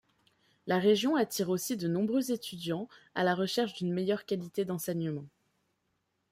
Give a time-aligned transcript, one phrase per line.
[0.65, 5.25] La région attire aussi de nombreux étudiants à la recherche d'une meilleure qualité d'enseignement.